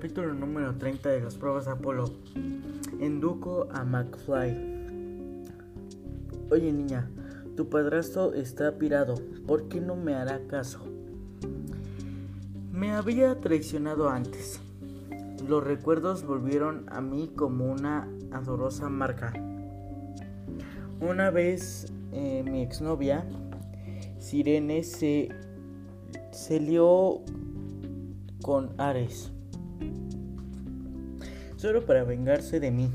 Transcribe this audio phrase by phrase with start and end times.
[0.00, 2.06] Capítulo número 30 de las pruebas Apolo.
[3.00, 4.56] Enduco a McFly.
[6.50, 7.10] Oye niña,
[7.54, 9.16] tu padrastro está pirado.
[9.46, 10.80] ¿Por qué no me hará caso?
[12.72, 14.62] Me había traicionado antes.
[15.46, 19.34] Los recuerdos volvieron a mí como una adorosa marca.
[20.98, 23.26] Una vez eh, mi exnovia,
[24.18, 25.28] Sirene, se,
[26.30, 27.20] se lió
[28.40, 29.30] con Ares
[31.56, 32.90] solo para vengarse de mí.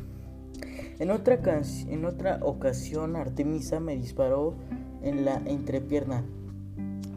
[0.97, 1.39] En otra,
[1.87, 4.55] en otra ocasión Artemisa me disparó
[5.03, 6.25] en la entrepierna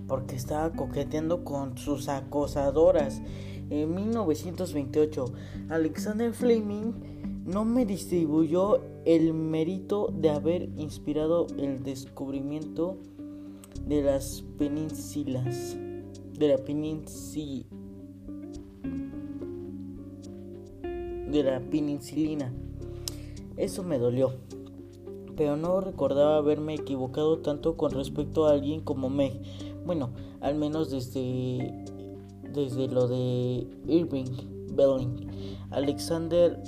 [0.09, 3.23] porque estaba coqueteando con sus acosadoras.
[3.71, 5.25] En 1928,
[5.69, 6.93] Alexander Fleming
[7.47, 12.99] no me distribuyó el mérito de haber inspirado el descubrimiento
[13.87, 15.77] de las penínsulas,
[16.39, 17.65] de la península
[21.31, 22.53] de la penicilina.
[23.57, 24.33] Eso me dolió,
[25.37, 29.41] pero no recordaba haberme equivocado tanto con respecto a alguien como Meg.
[29.85, 31.85] Bueno, al menos desde,
[32.53, 34.27] desde lo de Irving
[34.73, 35.29] Belling.
[35.71, 36.63] Alexander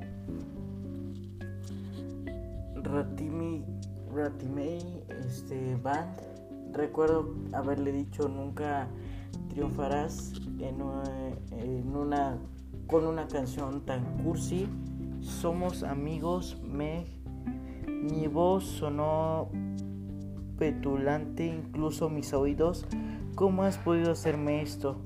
[2.83, 3.64] Ratimi,
[4.12, 6.20] Ratimei este, Band.
[6.72, 8.89] Recuerdo haberle dicho nunca
[9.48, 10.80] triunfarás en,
[11.58, 12.39] en una
[12.91, 14.66] con una canción tan cursi.
[15.20, 17.06] Somos amigos, Meg.
[17.86, 19.48] Mi voz sonó
[20.58, 22.86] petulante, incluso mis oídos.
[23.36, 24.96] ¿Cómo has podido hacerme esto?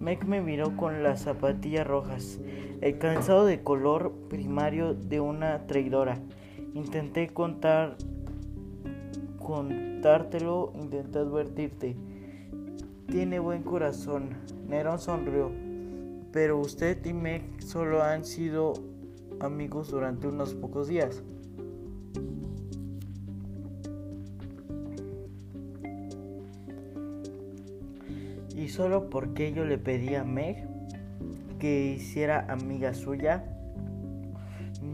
[0.00, 2.40] Meg me miró con las zapatillas rojas,
[2.80, 6.18] el cansado de color primario de una traidora.
[6.74, 7.96] Intenté contar
[9.38, 11.96] contártelo, intenté advertirte.
[13.06, 14.30] Tiene buen corazón.
[14.66, 15.61] Nerón sonrió.
[16.32, 18.72] Pero usted y Meg solo han sido
[19.40, 21.22] amigos durante unos pocos días.
[28.56, 30.66] Y solo porque yo le pedí a Meg
[31.58, 33.44] que hiciera amiga suya,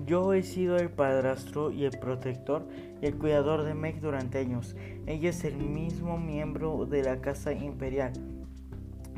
[0.06, 2.66] yo he sido el padrastro y el protector
[3.00, 4.74] y el cuidador de Meg durante años.
[5.06, 8.12] Ella es el mismo miembro de la Casa Imperial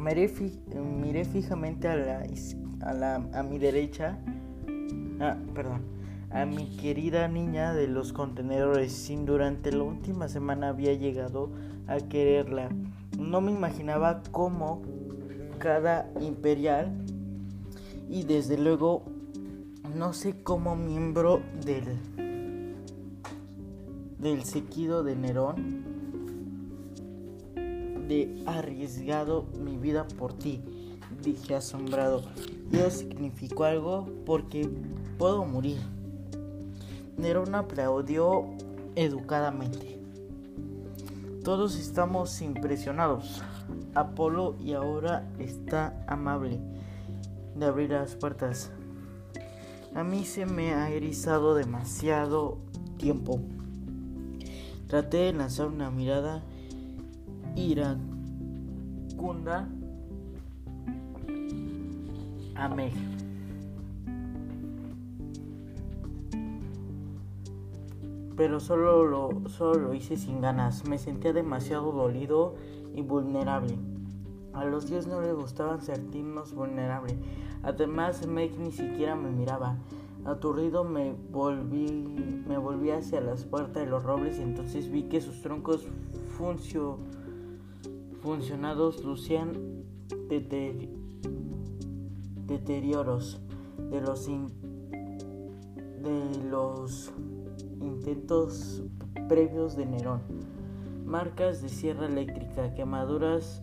[0.01, 2.27] Miré, fijamente a, la,
[2.81, 4.19] a, la, a mi derecha,
[5.21, 5.83] ah, perdón,
[6.31, 8.93] a mi querida niña de los contenedores.
[8.93, 11.51] Sin durante la última semana había llegado
[11.87, 12.71] a quererla.
[13.19, 14.83] No me imaginaba cómo
[15.59, 16.91] cada imperial
[18.09, 19.03] y desde luego
[19.95, 21.85] no sé cómo miembro del
[24.19, 25.90] del sequido de Nerón
[28.11, 30.61] de arriesgado mi vida por ti,
[31.23, 32.25] dije asombrado.
[32.73, 34.69] Y eso significó algo porque
[35.17, 35.79] puedo morir.
[37.17, 38.47] Nerón aplaudió
[38.97, 40.01] educadamente.
[41.45, 43.43] Todos estamos impresionados.
[43.95, 46.59] Apolo y ahora está amable
[47.55, 48.73] de abrir las puertas.
[49.95, 52.59] A mí se me ha erizado demasiado
[52.97, 53.41] tiempo.
[54.89, 56.43] Traté de lanzar una mirada
[57.57, 58.09] iracunda
[62.55, 62.93] a Meg.
[68.37, 70.89] Pero solo lo, solo lo hice sin ganas.
[70.89, 72.55] Me sentía demasiado dolido
[72.95, 73.77] y vulnerable.
[74.55, 77.17] A los dios no les gustaban sentirnos vulnerables.
[77.63, 79.77] Además, Meg ni siquiera me miraba.
[80.25, 85.21] Aturdido me volví, me volví hacia las puertas de los robles y entonces vi que
[85.21, 85.87] sus troncos
[86.37, 87.20] funcionaban
[88.23, 89.85] funcionados lucían
[92.47, 93.41] deterioros
[93.91, 94.27] de los,
[96.03, 97.13] de los
[97.81, 98.83] intentos
[99.29, 100.21] previos de Nerón,
[101.07, 103.63] marcas de sierra eléctrica, quemaduras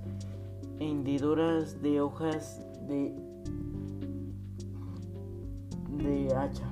[0.79, 3.13] e hendiduras de hojas de,
[5.97, 6.69] de hacha,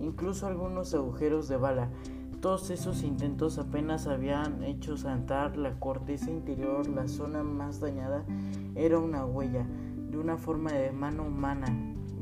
[0.00, 1.90] incluso algunos agujeros de bala.
[2.44, 8.22] Todos esos intentos apenas habían hecho saltar la corteza interior, la zona más dañada
[8.74, 9.66] era una huella
[10.10, 11.66] de una forma de mano humana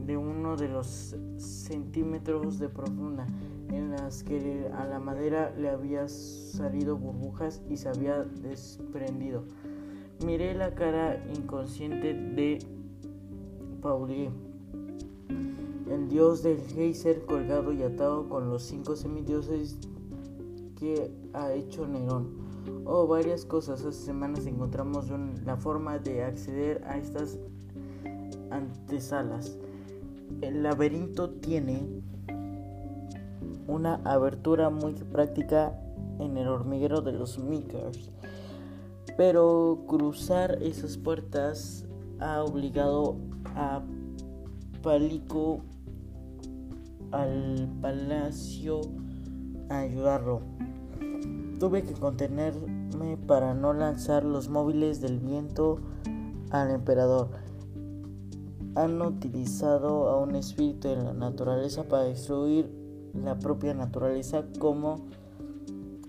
[0.07, 3.27] de uno de los centímetros de profunda
[3.69, 9.43] en las que a la madera le había salido burbujas y se había desprendido.
[10.25, 12.61] Miré la cara inconsciente de
[13.81, 14.31] Paulie,
[15.91, 19.81] el dios del geyser colgado y atado con los cinco semidioses
[21.35, 22.43] ha hecho Nerón.
[22.85, 23.85] O varias cosas.
[23.85, 25.11] Hace semanas encontramos
[25.45, 27.39] la forma de acceder a estas
[28.51, 29.59] antesalas.
[30.41, 32.03] El laberinto tiene
[33.67, 35.79] una abertura muy práctica
[36.19, 38.11] en el hormiguero de los Mikkers,
[39.17, 41.87] pero cruzar esas puertas
[42.21, 43.17] ha obligado
[43.55, 43.83] a
[44.83, 45.61] Palico
[47.13, 48.81] al palacio
[49.69, 50.41] ayudarlo.
[51.59, 55.79] Tuve que contenerme para no lanzar los móviles del viento
[56.51, 57.29] al emperador.
[58.75, 62.71] Han utilizado a un espíritu de la naturaleza para destruir
[63.15, 64.45] la propia naturaleza.
[64.59, 65.01] ¿Cómo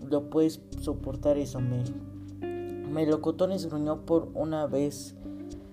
[0.10, 1.84] lo puedes soportar eso, me?
[2.92, 5.16] Melocotones gruñó por una vez.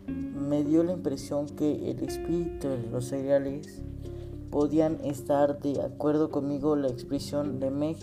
[0.06, 3.82] Me dio la impresión que el espíritu de los cereales
[4.50, 6.76] podían estar de acuerdo conmigo.
[6.76, 7.96] La expresión de Meg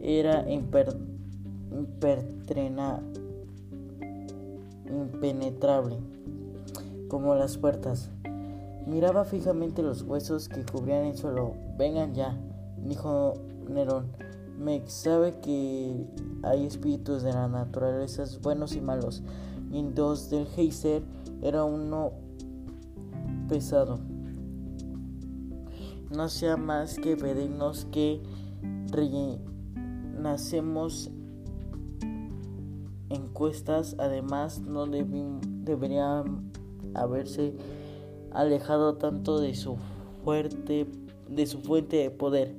[0.00, 0.50] era
[4.90, 5.96] impenetrable,
[7.08, 8.10] como las puertas.
[8.86, 11.52] Miraba fijamente los huesos que cubrían el suelo.
[11.76, 12.38] Vengan ya,
[12.84, 13.34] dijo
[13.68, 14.06] Nerón.
[14.58, 16.06] Meg sabe que
[16.42, 19.22] hay espíritus de la naturaleza buenos y malos.
[19.70, 21.02] Y dos del Heiser
[21.42, 22.12] era uno
[23.48, 23.98] pesado
[26.10, 28.20] no sea más que pedirnos que
[30.18, 31.10] nacemos
[33.10, 33.96] encuestas.
[33.98, 36.50] Además, no deberían
[36.94, 37.54] haberse
[38.32, 39.76] alejado tanto de su
[40.24, 40.86] fuerte
[41.28, 42.54] de su fuente de poder.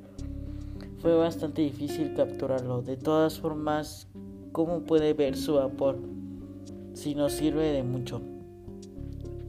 [1.00, 2.82] Fue bastante difícil capturarlo.
[2.82, 4.08] De todas formas,
[4.52, 5.98] ¿cómo puede ver su vapor
[6.94, 8.22] si no sirve de mucho?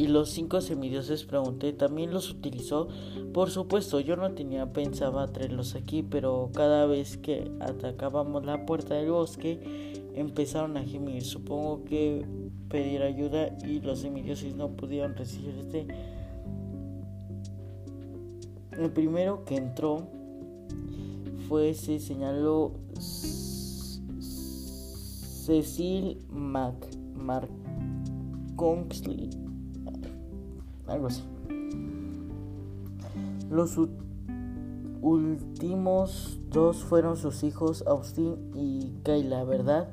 [0.01, 2.89] Y los cinco semidioses pregunté, ¿también los utilizó?
[3.35, 8.95] Por supuesto, yo no tenía pensaba traerlos aquí, pero cada vez que atacábamos la puerta
[8.95, 9.61] del bosque
[10.15, 11.23] empezaron a gemir.
[11.23, 12.25] Supongo que
[12.71, 15.87] pedir ayuda y los semidioses no pudieron resistirse.
[18.73, 20.09] El primero que entró
[21.47, 22.73] fue, se señaló
[25.45, 27.51] Cecil Mac, Mark
[30.91, 31.23] algo así.
[33.51, 33.79] Los
[35.03, 39.91] últimos dos fueron sus hijos Austin y Kayla, ¿verdad?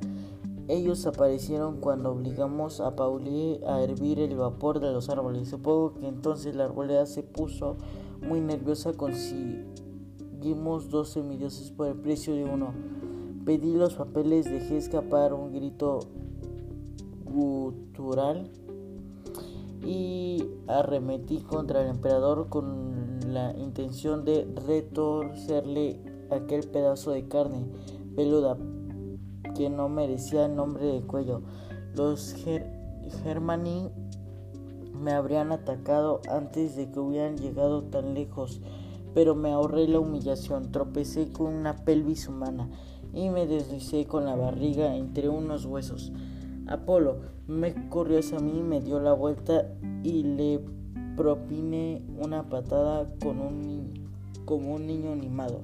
[0.68, 5.48] Ellos aparecieron cuando obligamos a Pauli a hervir el vapor de los árboles.
[5.48, 7.78] Supongo que entonces la arboleda se puso
[8.28, 8.92] muy nerviosa.
[8.92, 12.74] Conseguimos dos semidioses por el precio de uno.
[13.46, 16.02] Pedí los papeles, dejé escapar un grito
[17.24, 18.52] gutural
[19.88, 27.66] y arremetí contra el emperador con la intención de retorcerle aquel pedazo de carne
[28.18, 28.58] peluda
[29.56, 31.42] que no merecía el nombre de cuello.
[31.96, 32.36] Los
[33.24, 33.90] germani
[34.94, 38.60] me habrían atacado antes de que hubieran llegado tan lejos,
[39.14, 40.74] pero me ahorré la humillación.
[40.74, 42.70] Tropecé con una pelvis humana
[43.14, 46.12] y me deslicé con la barriga entre unos huesos.
[46.68, 47.18] Apolo
[47.48, 49.68] me corrió hacia mí, me dio la vuelta
[50.04, 50.60] y le
[51.16, 53.94] propiné una patada con un,
[54.46, 55.62] como un niño animado.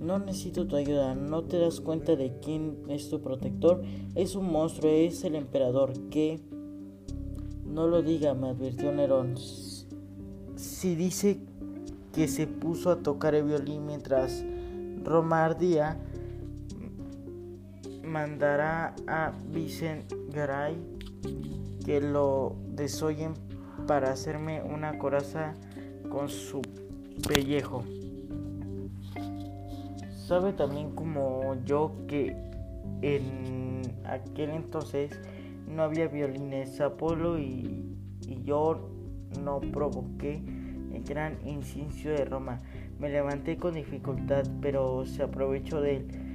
[0.00, 3.82] No necesito tu ayuda, no te das cuenta de quién es tu protector.
[4.14, 5.92] Es un monstruo, es el emperador.
[6.10, 6.40] Que
[7.66, 9.34] no lo diga, me advirtió Nerón.
[10.56, 11.40] Si dice
[12.12, 14.44] que se puso a tocar el violín mientras
[15.04, 16.00] Roma ardía,
[18.08, 20.76] mandará a Vicent Garay
[21.84, 23.34] que lo desollen
[23.86, 25.54] para hacerme una coraza
[26.10, 26.62] con su
[27.26, 27.84] pellejo.
[30.26, 32.36] Sabe también como yo que
[33.00, 35.18] en aquel entonces
[35.66, 36.80] no había violines.
[36.80, 37.96] Apolo y,
[38.26, 38.90] y yo
[39.42, 40.42] no provoqué
[40.92, 42.58] el gran incienso de Roma.
[42.98, 46.27] Me levanté con dificultad, pero se aprovechó de él.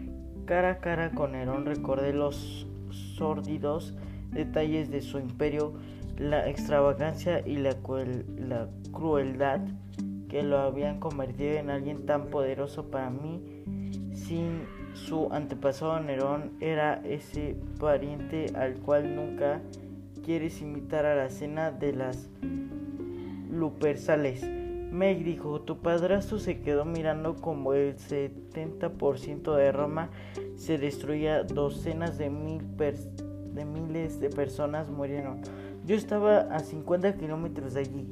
[0.45, 3.95] Cara a cara con Nerón recordé los sórdidos
[4.31, 5.73] detalles de su imperio,
[6.17, 7.75] la extravagancia y la,
[8.91, 9.61] crueldad
[10.27, 13.63] que lo habían convertido en alguien tan poderoso para mí.
[14.13, 19.61] Sin su antepasado Nerón era ese pariente al cual nunca
[20.23, 22.29] quieres invitar a la cena de las
[23.49, 24.62] Lupersales.
[24.93, 30.11] Meg dijo, tu padrastro se quedó mirando como el 70% de Roma
[30.55, 35.41] se destruía, docenas de, mil de miles de personas murieron.
[35.87, 38.07] Yo estaba a 50 kilómetros de allí,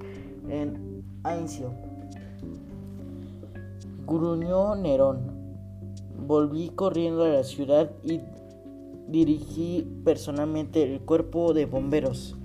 [0.49, 1.71] en Aincio.
[4.07, 5.39] Gruñó Nerón.
[6.17, 8.21] Volví corriendo a la ciudad y
[9.07, 12.35] dirigí personalmente el cuerpo de bomberos.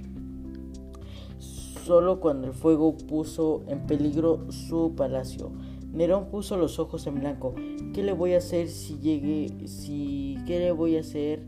[1.86, 5.52] Solo cuando el fuego puso en peligro su palacio.
[5.92, 7.54] Nerón puso los ojos en blanco.
[7.94, 11.46] ¿Qué le voy a hacer si llegue si qué le voy a hacer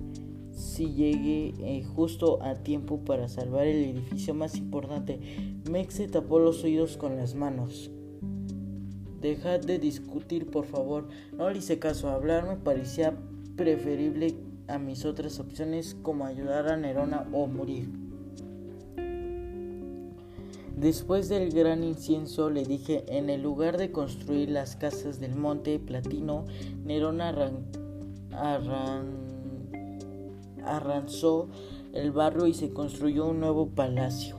[0.53, 5.19] si llegue eh, justo a tiempo para salvar el edificio más importante?
[5.69, 7.91] Mex se tapó los oídos con las manos.
[9.21, 11.09] Dejad de discutir, por favor.
[11.37, 12.09] No le hice caso.
[12.09, 13.19] Hablar me parecía
[13.57, 14.37] preferible
[14.69, 18.08] a mis otras opciones como ayudar a Nerona o morir.
[20.81, 25.81] Después del gran incienso le dije, en el lugar de construir las casas del monte
[25.81, 26.45] platino,
[26.85, 27.21] Nerón
[30.65, 31.49] arranzó
[31.93, 34.37] el barrio y se construyó un nuevo palacio.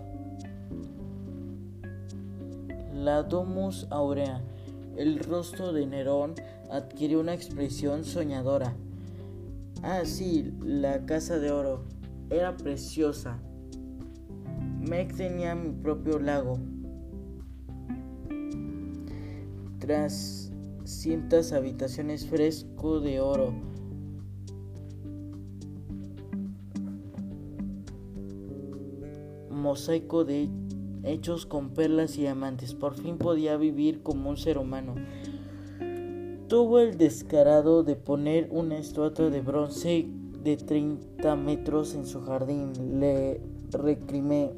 [2.93, 4.41] La Domus Aurea.
[4.96, 6.36] El rostro de Nerón
[6.72, 8.77] adquirió una expresión soñadora.
[9.84, 11.84] Ah, sí, la casa de oro.
[12.29, 13.39] Era preciosa.
[14.79, 16.57] Meg tenía mi propio lago.
[19.79, 20.51] Tras
[20.86, 23.53] cientas habitaciones fresco de oro.
[29.51, 30.50] Mosaico de
[31.03, 32.74] hechos con perlas y diamantes.
[32.74, 34.95] Por fin podía vivir como un ser humano.
[36.48, 40.07] Tuvo el descarado de poner una estatua de bronce
[40.41, 42.71] de 30 metros en su jardín.
[43.00, 44.53] Le recrimé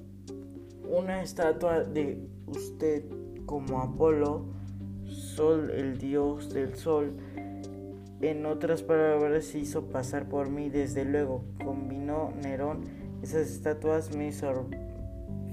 [0.91, 3.05] una estatua de usted
[3.45, 4.43] como Apolo,
[5.05, 7.13] Sol, el dios del sol.
[8.19, 11.43] En otras palabras, se hizo pasar por mí, desde luego.
[11.63, 12.81] Combinó Nerón
[13.23, 14.31] esas estatuas, me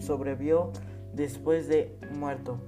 [0.01, 0.73] sobrevivió
[1.15, 2.59] después de muerto.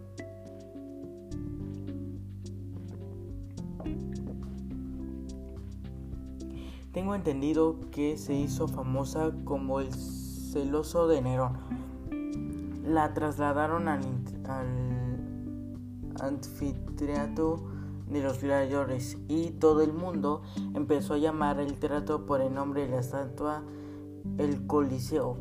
[6.92, 11.89] Tengo entendido que se hizo famosa como el celoso de Nerón
[12.90, 14.00] la trasladaron al,
[16.20, 17.56] anfiteatro
[18.09, 20.42] de los gladiadores y todo el mundo
[20.75, 23.62] empezó a llamar el teatro por el nombre de la estatua
[24.37, 25.38] el Coliseo.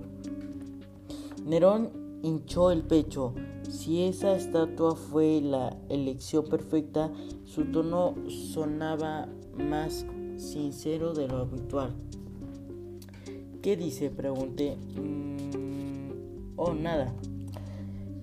[1.46, 1.90] Nerón
[2.22, 3.34] hinchó el pecho.
[3.68, 7.12] Si esa estatua fue la elección perfecta,
[7.46, 9.28] su tono sonaba
[9.58, 10.06] más
[10.38, 11.94] sincero de lo habitual.
[13.62, 14.10] ¿Qué dice?
[14.10, 14.78] Pregunté.
[14.96, 17.14] Mm, oh, nada.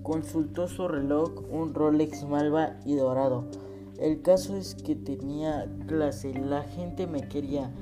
[0.06, 3.42] Consultó su reloj, un Rolex Malva y dorado.
[3.98, 7.72] El caso es que tenía clase, la gente me quería.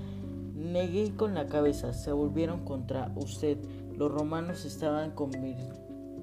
[0.55, 3.59] Negué con la cabeza, se volvieron contra usted.
[3.99, 5.13] Los romanos estaban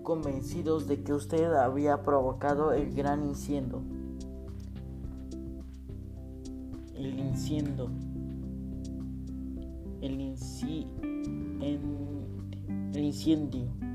[0.02, 3.84] convencidos de que usted había provocado el gran incendio.
[6.96, 7.92] El incendio.
[10.02, 10.36] El,
[12.92, 13.91] el incendio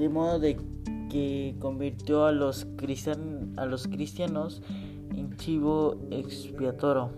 [0.00, 0.56] de modo de
[1.10, 4.62] que convirtió a los, cristianos
[5.14, 7.10] en chivo expiatorio.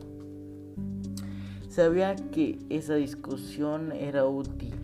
[1.69, 4.75] Sabía que esa discusión era útil.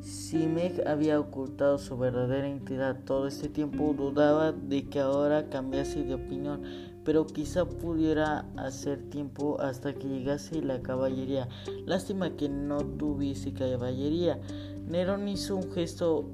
[0.00, 6.04] Si Meg había ocultado su verdadera identidad todo este tiempo, dudaba de que ahora cambiase
[6.04, 6.62] de opinión,
[7.04, 11.48] pero quizá pudiera hacer tiempo hasta que llegase la caballería.
[11.84, 14.40] Lástima que no tuviese caballería.
[14.86, 16.28] Nerón hizo un gesto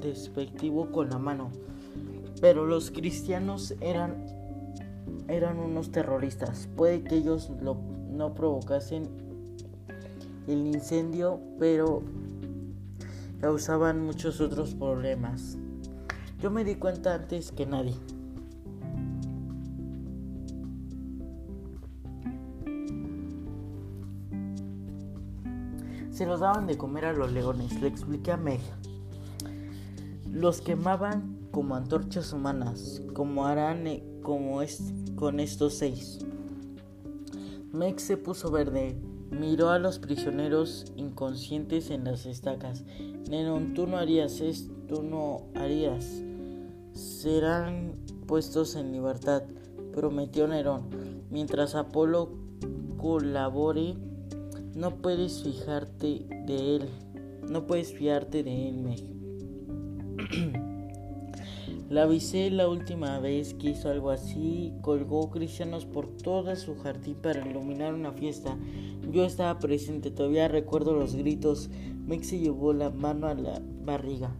[0.00, 1.50] despectivo con la mano.
[2.40, 4.26] Pero los cristianos eran,
[5.28, 6.68] eran unos terroristas.
[6.76, 9.08] Puede que ellos no provocasen
[10.46, 12.02] el incendio, pero
[13.40, 15.56] causaban muchos otros problemas.
[16.40, 17.94] Yo me di cuenta antes que nadie.
[26.10, 28.60] Se los daban de comer a los leones, le expliqué a Meg.
[30.34, 36.18] Los quemaban como antorchas humanas, como harán eh, como es, con estos seis.
[37.72, 38.96] Meg se puso verde,
[39.30, 42.82] miró a los prisioneros inconscientes en las estacas.
[43.30, 46.04] Nenon, tú no harías esto, tú no harías.
[46.94, 47.94] Serán
[48.26, 49.44] puestos en libertad,
[49.92, 50.88] prometió Nerón.
[51.30, 52.32] Mientras Apolo
[52.96, 53.94] colabore,
[54.74, 56.88] no puedes fijarte de él,
[57.48, 59.13] no puedes fiarte de él, Meg.
[61.94, 67.14] La avisé la última vez que hizo algo así, colgó cristianos por todo su jardín
[67.14, 68.58] para iluminar una fiesta.
[69.12, 71.70] Yo estaba presente, todavía recuerdo los gritos.
[72.04, 74.34] Mex se llevó la mano a la barriga.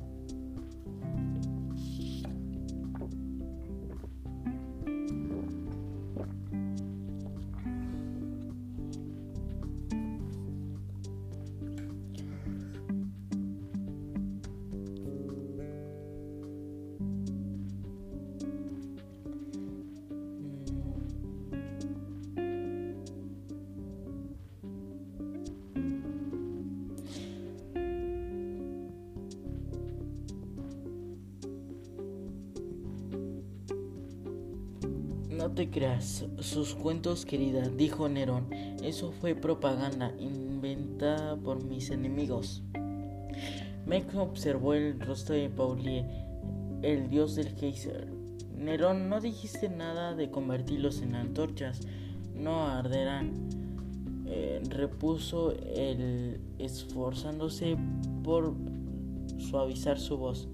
[35.54, 38.52] Te creas, sus cuentos querida, dijo Nerón.
[38.82, 42.62] Eso fue propaganda inventada por mis enemigos.
[43.86, 46.04] Meg observó el rostro de Paulie,
[46.82, 48.08] el dios del geyser.
[48.56, 51.80] Nerón, no dijiste nada de convertirlos en antorchas.
[52.34, 53.32] No arderán.
[54.26, 57.76] Eh, repuso él, esforzándose
[58.24, 58.54] por
[59.38, 60.48] suavizar su voz.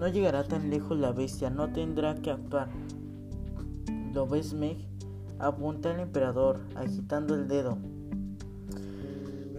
[0.00, 2.70] No llegará tan lejos la bestia, no tendrá que actuar.
[4.12, 4.76] ¿Lo ves, Meg?
[5.38, 7.78] Apunta el emperador, agitando el dedo.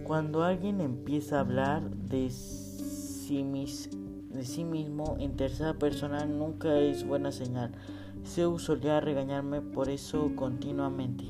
[0.04, 3.42] Cuando alguien empieza a hablar de sí,
[4.30, 7.72] de sí mismo en tercera persona nunca es buena señal.
[8.26, 11.24] Zeus solía regañarme por eso continuamente.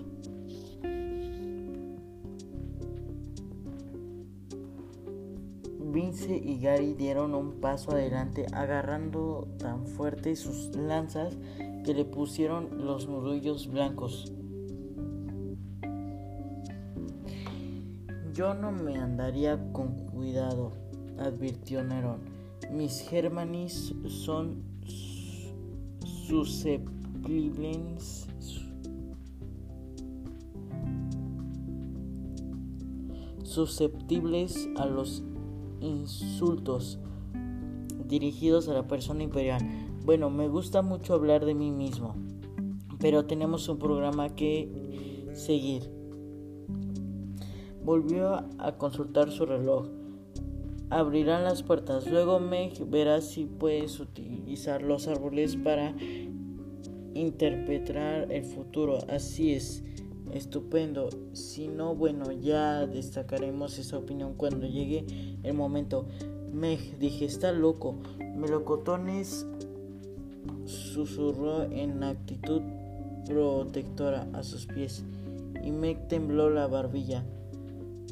[5.78, 11.36] Vince y Gary dieron un paso adelante agarrando tan fuerte sus lanzas
[11.84, 14.32] que le pusieron los nudillos blancos.
[18.32, 20.72] Yo no me andaría con cuidado,
[21.18, 22.20] advirtió Nerón.
[22.70, 24.62] Mis germanis son
[26.26, 28.28] susceptibles
[33.52, 35.22] susceptibles a los
[35.80, 36.98] insultos
[38.06, 39.60] dirigidos a la persona imperial.
[40.04, 42.16] Bueno, me gusta mucho hablar de mí mismo,
[42.98, 45.88] pero tenemos un programa que seguir.
[47.84, 49.86] Volvió a consultar su reloj.
[50.90, 52.10] Abrirán las puertas.
[52.10, 55.94] Luego me verás si puedes utilizar los árboles para
[57.14, 58.98] interpretar el futuro.
[59.08, 59.84] Así es.
[60.32, 61.10] Estupendo.
[61.32, 65.06] Si no, bueno, ya destacaremos esa opinión cuando llegue
[65.44, 66.06] el momento.
[66.52, 67.96] Meg, dije, está loco.
[68.36, 69.46] Melocotones
[70.66, 72.62] susurró en actitud
[73.26, 75.04] protectora a sus pies
[75.62, 77.24] y Meg tembló la barbilla.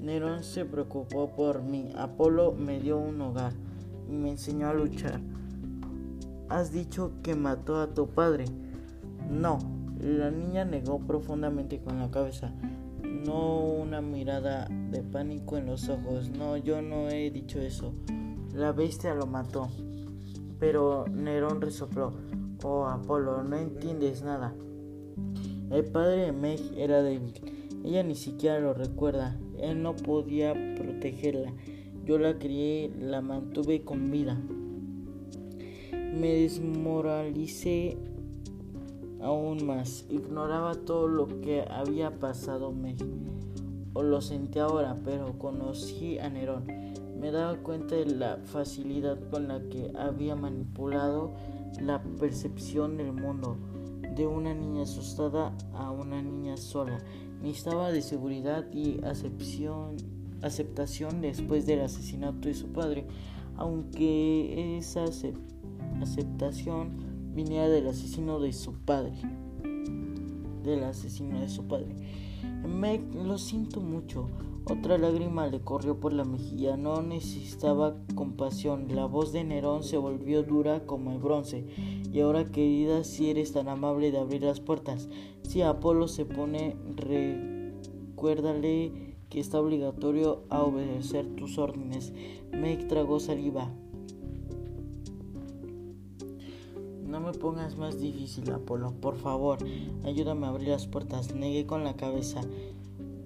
[0.02, 1.90] Nerón se preocupó por mí.
[1.96, 3.52] Apolo me dio un hogar
[4.08, 5.20] y me enseñó a luchar.
[6.48, 8.46] Has dicho que mató a tu padre.
[9.30, 9.58] No,
[10.00, 12.52] la niña negó profundamente con la cabeza.
[13.02, 16.30] No una mirada de pánico en los ojos.
[16.30, 17.92] No, yo no he dicho eso.
[18.54, 19.68] La bestia lo mató.
[20.58, 22.12] Pero Nerón resopló.
[22.62, 24.54] Oh, Apolo, no entiendes nada.
[25.70, 27.32] El padre de Meg era débil.
[27.84, 29.38] Ella ni siquiera lo recuerda.
[29.58, 31.54] Él no podía protegerla.
[32.04, 34.38] Yo la crié, la mantuve con vida.
[35.92, 37.96] Me desmoralicé
[39.22, 40.04] aún más.
[40.10, 42.96] Ignoraba todo lo que había pasado me,
[43.94, 46.64] o lo sentí ahora, pero conocí a Nerón.
[47.18, 51.32] Me daba cuenta de la facilidad con la que había manipulado
[51.80, 53.56] la percepción del mundo
[54.16, 56.98] de una niña asustada a una niña sola.
[57.42, 59.96] Necesitaba de seguridad y acepción,
[60.42, 63.06] aceptación después del asesinato de su padre,
[63.56, 65.04] aunque esa
[66.00, 69.14] aceptación viniera del asesino de su padre.
[70.62, 71.94] Del asesino de su padre.
[72.66, 74.28] Me lo siento mucho.
[74.70, 76.76] Otra lágrima le corrió por la mejilla.
[76.76, 78.86] No necesitaba compasión.
[78.94, 81.66] La voz de Nerón se volvió dura como el bronce.
[82.12, 85.08] Y ahora, querida, si eres tan amable de abrir las puertas.
[85.42, 86.76] Si Apolo se pone,
[88.14, 92.12] recuérdale que está obligatorio a obedecer tus órdenes.
[92.52, 93.72] Meg tragó saliva.
[97.08, 98.92] No me pongas más difícil, Apolo.
[99.00, 99.58] Por favor,
[100.04, 101.34] ayúdame a abrir las puertas.
[101.34, 102.42] Negué con la cabeza.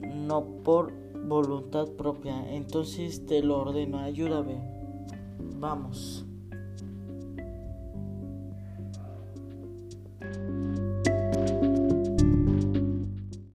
[0.00, 2.52] No por voluntad propia.
[2.52, 3.98] Entonces te lo ordeno.
[3.98, 4.62] Ayúdame.
[5.58, 6.26] Vamos.